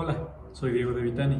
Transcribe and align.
Hola, 0.00 0.16
soy 0.52 0.70
Diego 0.74 0.92
de 0.92 1.02
Vitani. 1.02 1.36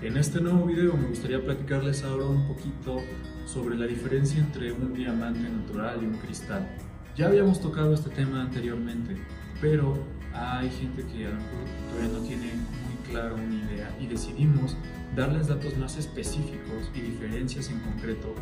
En 0.00 0.16
este 0.16 0.40
nuevo 0.40 0.64
video 0.64 0.96
me 0.96 1.08
gustaría 1.08 1.38
platicarles 1.44 2.02
ahora 2.02 2.24
un 2.24 2.48
poquito 2.48 3.02
sobre 3.44 3.76
la 3.76 3.86
diferencia 3.86 4.40
entre 4.40 4.72
un 4.72 4.94
diamante 4.94 5.46
natural 5.46 5.98
y 6.00 6.06
un 6.06 6.14
cristal. 6.14 6.66
Ya 7.14 7.26
habíamos 7.26 7.60
tocado 7.60 7.92
este 7.92 8.08
tema 8.08 8.40
anteriormente, 8.40 9.18
pero 9.60 9.98
hay 10.32 10.70
gente 10.70 11.04
que 11.04 11.26
a 11.26 11.28
lo 11.28 11.36
mejor 11.36 11.58
todavía 11.90 12.18
no 12.18 12.26
tiene 12.26 12.52
muy 12.54 13.10
claro 13.10 13.34
una 13.34 13.70
idea 13.70 13.94
y 14.00 14.06
decidimos 14.06 14.78
darles 15.14 15.48
datos 15.48 15.76
más 15.76 15.98
específicos 15.98 16.90
y 16.94 17.02
diferencias 17.02 17.68
en 17.68 17.80
concreto 17.80 18.34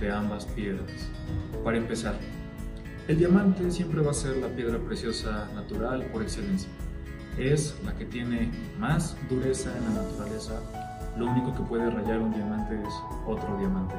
de 0.00 0.10
ambas 0.10 0.46
piedras. 0.46 0.90
Para 1.62 1.76
empezar, 1.76 2.18
el 3.10 3.18
diamante 3.18 3.70
siempre 3.72 4.00
va 4.02 4.12
a 4.12 4.14
ser 4.14 4.36
la 4.36 4.46
piedra 4.48 4.78
preciosa 4.78 5.48
natural 5.54 6.04
por 6.12 6.22
excelencia. 6.22 6.70
Es 7.36 7.74
la 7.84 7.92
que 7.96 8.04
tiene 8.04 8.52
más 8.78 9.16
dureza 9.28 9.76
en 9.76 9.84
la 9.84 10.02
naturaleza 10.02 10.60
lo 11.16 11.26
único 11.26 11.52
que 11.52 11.62
puede 11.62 11.90
rayar 11.90 12.20
un 12.20 12.32
diamante 12.32 12.80
es 12.80 12.94
otro 13.26 13.56
diamante. 13.58 13.96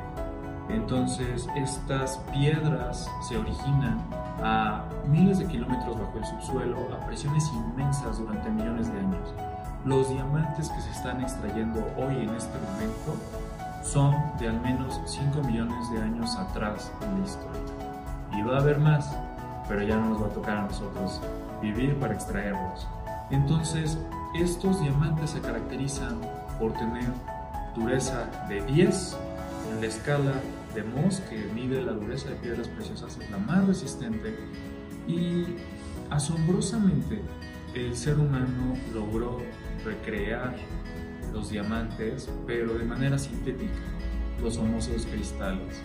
Entonces, 0.69 1.45
estas 1.57 2.17
piedras 2.31 3.09
se 3.27 3.37
originan 3.37 4.01
a 4.41 4.85
miles 5.09 5.39
de 5.39 5.47
kilómetros 5.47 5.99
bajo 5.99 6.17
el 6.17 6.25
subsuelo, 6.25 6.77
a 6.93 7.05
presiones 7.05 7.51
inmensas 7.53 8.17
durante 8.17 8.49
millones 8.49 8.91
de 8.93 8.99
años. 8.99 9.33
Los 9.83 10.09
diamantes 10.09 10.69
que 10.69 10.81
se 10.81 10.91
están 10.91 11.21
extrayendo 11.21 11.85
hoy 11.97 12.15
en 12.15 12.29
este 12.29 12.57
momento 12.59 13.17
son 13.83 14.15
de 14.39 14.47
al 14.47 14.61
menos 14.61 15.01
5 15.05 15.43
millones 15.43 15.91
de 15.91 16.01
años 16.01 16.35
atrás 16.37 16.93
en 17.01 17.19
la 17.19 17.25
historia. 17.25 17.80
Y 18.37 18.41
va 18.41 18.57
a 18.57 18.61
haber 18.61 18.79
más, 18.79 19.15
pero 19.67 19.83
ya 19.83 19.97
no 19.97 20.09
nos 20.09 20.21
va 20.21 20.27
a 20.27 20.29
tocar 20.29 20.57
a 20.57 20.61
nosotros 20.63 21.21
vivir 21.61 21.95
para 21.95 22.13
extraerlos. 22.13 22.87
Entonces, 23.29 23.97
estos 24.35 24.81
diamantes 24.81 25.31
se 25.31 25.41
caracterizan 25.41 26.19
por 26.59 26.73
tener 26.73 27.09
dureza 27.75 28.29
de 28.49 28.61
10 28.61 29.17
en 29.71 29.81
la 29.81 29.87
escala 29.87 30.33
de 30.73 30.83
Mohs, 30.83 31.19
que 31.21 31.37
mide 31.53 31.81
la 31.81 31.93
dureza 31.93 32.29
de 32.29 32.35
piedras 32.35 32.67
preciosas, 32.69 33.17
es 33.17 33.29
la 33.29 33.37
más 33.37 33.65
resistente 33.67 34.37
y 35.07 35.55
asombrosamente 36.09 37.21
el 37.73 37.95
ser 37.95 38.19
humano 38.19 38.75
logró 38.93 39.39
recrear 39.85 40.55
los 41.33 41.49
diamantes, 41.49 42.29
pero 42.45 42.73
de 42.77 42.85
manera 42.85 43.17
sintética, 43.17 43.71
los 44.41 44.57
famosos 44.57 45.05
cristales. 45.05 45.81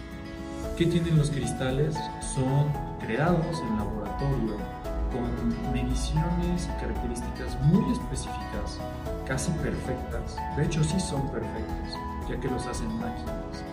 ¿Qué 0.75 0.84
tienen 0.84 1.17
los 1.17 1.31
cristales? 1.31 1.95
Son 2.20 2.70
creados 3.00 3.62
en 3.62 3.78
laboratorio 3.78 4.56
con 5.11 5.72
mediciones 5.72 6.69
y 6.69 6.81
características 6.81 7.59
muy 7.62 7.92
específicas, 7.92 8.78
casi 9.27 9.50
perfectas. 9.53 10.37
De 10.56 10.67
hecho, 10.67 10.84
sí 10.84 11.00
son 11.00 11.31
perfectos, 11.31 11.98
ya 12.28 12.39
que 12.39 12.48
los 12.48 12.67
hacen 12.67 12.89
máquinas. 12.98 13.64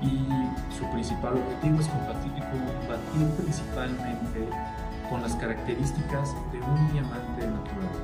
Y 0.00 0.26
su 0.74 0.88
principal 0.92 1.34
objetivo 1.34 1.80
es 1.80 1.88
combatir 1.88 3.28
principalmente 3.36 4.48
con 5.10 5.20
las 5.20 5.34
características 5.34 6.34
de 6.52 6.60
un 6.60 6.92
diamante 6.92 7.46
natural. 7.46 7.98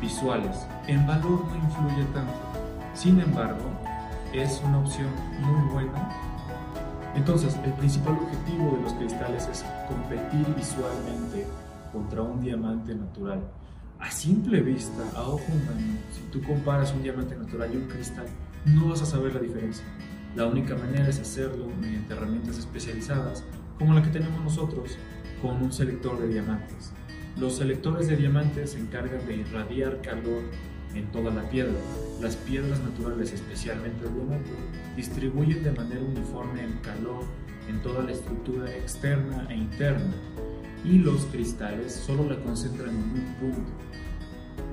Visuales. 0.00 0.66
En 0.86 1.06
valor 1.06 1.44
no 1.46 1.56
influye 1.56 2.04
tanto. 2.12 2.34
Sin 2.92 3.20
embargo, 3.20 3.64
es 4.32 4.60
una 4.64 4.78
opción 4.78 5.08
muy 5.40 5.72
buena 5.72 6.29
entonces, 7.14 7.56
el 7.64 7.72
principal 7.74 8.14
objetivo 8.14 8.76
de 8.76 8.82
los 8.82 8.92
cristales 8.94 9.48
es 9.50 9.64
competir 9.88 10.54
visualmente 10.54 11.46
contra 11.92 12.22
un 12.22 12.40
diamante 12.40 12.94
natural. 12.94 13.40
A 13.98 14.10
simple 14.10 14.60
vista, 14.60 15.02
a 15.14 15.22
ojo 15.22 15.44
humano, 15.52 15.98
si 16.12 16.22
tú 16.30 16.40
comparas 16.46 16.92
un 16.92 17.02
diamante 17.02 17.36
natural 17.36 17.70
y 17.74 17.76
un 17.76 17.88
cristal, 17.88 18.26
no 18.64 18.88
vas 18.88 19.02
a 19.02 19.06
saber 19.06 19.34
la 19.34 19.40
diferencia. 19.40 19.84
La 20.36 20.46
única 20.46 20.76
manera 20.76 21.08
es 21.08 21.18
hacerlo 21.18 21.66
mediante 21.80 22.14
herramientas 22.14 22.58
especializadas, 22.58 23.44
como 23.78 23.94
la 23.94 24.02
que 24.02 24.10
tenemos 24.10 24.40
nosotros, 24.42 24.96
con 25.42 25.62
un 25.62 25.72
selector 25.72 26.18
de 26.20 26.28
diamantes. 26.28 26.92
Los 27.36 27.56
selectores 27.56 28.06
de 28.08 28.16
diamantes 28.16 28.72
se 28.72 28.78
encargan 28.78 29.26
de 29.26 29.36
irradiar 29.36 30.00
calor 30.02 30.42
en 30.94 31.06
toda 31.12 31.30
la 31.30 31.48
piedra. 31.48 31.78
Las 32.20 32.36
piedras 32.36 32.80
naturales, 32.80 33.32
especialmente 33.32 34.06
el 34.06 34.14
diamante, 34.14 34.50
distribuyen 34.96 35.62
de 35.62 35.72
manera 35.72 36.02
uniforme 36.02 36.64
el 36.64 36.80
calor 36.80 37.24
en 37.68 37.80
toda 37.82 38.02
la 38.02 38.12
estructura 38.12 38.70
externa 38.74 39.46
e 39.48 39.56
interna 39.56 40.12
y 40.84 40.98
los 40.98 41.26
cristales 41.26 41.92
solo 41.92 42.28
la 42.28 42.36
concentran 42.42 42.90
en 42.90 42.96
un 42.96 43.34
punto. 43.38 43.70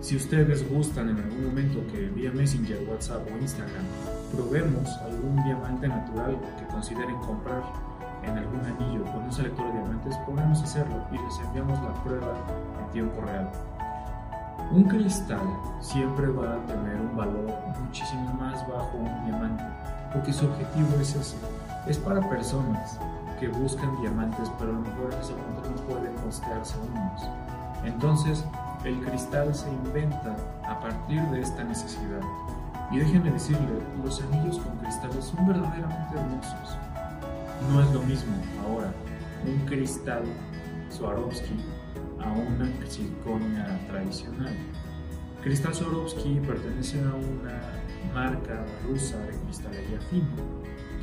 Si 0.01 0.15
ustedes 0.15 0.67
gustan 0.69 1.09
en 1.09 1.17
algún 1.17 1.47
momento 1.47 1.85
que 1.91 2.07
vía 2.07 2.31
Messenger, 2.31 2.79
WhatsApp 2.87 3.27
o 3.27 3.37
Instagram 3.41 3.83
probemos 4.33 4.89
algún 4.97 5.43
diamante 5.43 5.87
natural 5.87 6.37
que 6.57 6.67
consideren 6.67 7.15
comprar 7.17 7.63
en 8.23 8.37
algún 8.37 8.59
anillo 8.61 9.03
con 9.05 9.23
un 9.23 9.31
selector 9.31 9.65
de 9.67 9.79
diamantes, 9.79 10.15
podemos 10.25 10.61
hacerlo 10.61 11.05
y 11.11 11.15
les 11.15 11.39
enviamos 11.47 11.81
la 11.81 12.03
prueba 12.03 12.33
en 12.81 12.91
tiempo 12.91 13.21
real. 13.21 13.51
Un 14.69 14.83
cristal 14.83 15.47
siempre 15.79 16.27
va 16.27 16.55
a 16.55 16.65
tener 16.65 16.99
un 16.99 17.15
valor 17.15 17.53
muchísimo 17.81 18.33
más 18.33 18.67
bajo 18.67 18.97
un 18.97 19.25
diamante, 19.25 19.63
porque 20.11 20.33
su 20.33 20.45
objetivo 20.45 20.89
es 20.99 21.15
ese. 21.15 21.37
Es 21.87 21.97
para 21.97 22.27
personas 22.29 22.99
que 23.39 23.47
buscan 23.47 24.01
diamantes, 24.01 24.51
pero 24.59 24.71
a 24.71 24.73
lo 24.73 24.81
mejor 24.81 25.13
en 25.13 25.19
ese 25.19 25.33
momento 25.33 25.69
no 25.69 25.93
pueden 25.93 26.13
costearse 26.15 26.75
unos. 26.79 27.29
Entonces, 27.85 28.43
el 28.83 28.99
cristal 29.05 29.55
se 29.55 29.69
inventa 29.69 30.35
a 30.67 30.79
partir 30.81 31.21
de 31.29 31.41
esta 31.41 31.63
necesidad. 31.63 32.21
Y 32.91 32.99
déjenme 32.99 33.31
decirle, 33.31 33.81
los 34.03 34.21
anillos 34.21 34.59
con 34.59 34.75
cristales 34.77 35.25
son 35.25 35.47
verdaderamente 35.47 36.17
hermosos. 36.17 36.77
No 37.71 37.81
es 37.81 37.91
lo 37.93 38.01
mismo 38.01 38.33
ahora 38.65 38.91
un 39.45 39.65
cristal 39.65 40.23
Swarovski 40.89 41.55
circonia 42.89 43.79
tradicional. 43.87 44.55
Cristal 45.43 45.73
Swarovski 45.73 46.39
pertenece 46.45 46.99
a 46.99 47.13
una 47.13 47.61
marca 48.13 48.65
rusa 48.87 49.17
de 49.19 49.37
cristalería 49.39 49.99
fina 50.09 50.27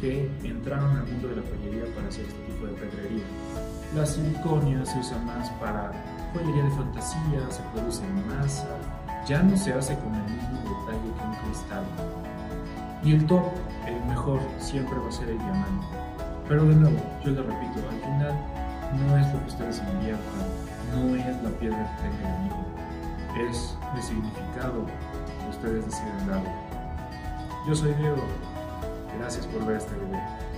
que 0.01 0.31
entraron 0.43 0.97
al 0.97 1.07
mundo 1.07 1.29
de 1.29 1.37
la 1.37 1.43
joyería 1.43 1.95
para 1.95 2.09
hacer 2.09 2.27
este 2.27 2.41
tipo 2.43 2.67
de 2.67 2.73
pedrería. 2.75 3.25
La 3.95 4.05
circonia 4.05 4.85
se 4.85 4.99
usa 4.99 5.19
más 5.19 5.49
para 5.53 5.93
joyería 6.33 6.65
de 6.65 6.71
fantasía, 6.71 7.51
se 7.51 7.63
produce 7.73 8.05
en 8.05 8.29
masa, 8.29 8.69
ya 9.27 9.43
no 9.43 9.57
se 9.57 9.73
hace 9.73 9.95
con 9.99 10.15
el 10.15 10.23
mismo 10.25 10.61
detalle 10.61 11.09
que 11.17 11.27
un 11.27 11.35
cristal. 11.45 11.85
Y 13.05 13.13
el 13.13 13.27
top, 13.27 13.45
el 13.87 14.05
mejor, 14.07 14.41
siempre 14.59 14.99
va 14.99 15.09
a 15.09 15.13
ser 15.13 15.29
el 15.29 15.39
diamante. 15.39 15.87
Pero 16.49 16.65
de 16.67 16.75
nuevo, 16.75 16.99
yo 17.25 17.31
le 17.31 17.43
repito, 17.43 17.81
al 17.89 18.01
final 18.01 18.35
no 18.99 19.17
es 19.17 19.33
lo 19.33 19.41
que 19.41 19.47
ustedes 19.47 19.83
inviertan, 19.93 20.47
no 20.95 21.17
es 21.17 21.43
la 21.43 21.51
piedra 21.51 21.97
que 21.97 22.09
tenga 22.09 22.37
el 22.37 22.43
nido, 22.45 23.51
es 23.51 23.77
el 23.97 24.03
significado 24.03 24.87
que 24.87 25.51
ustedes 25.51 25.85
deciden 25.87 26.27
darle. 26.29 26.51
Yo 27.67 27.75
soy 27.75 27.93
Diego, 27.95 28.23
gracias 29.19 29.47
por 29.47 29.65
ver 29.67 29.77
este 29.77 29.95
video. 29.95 30.54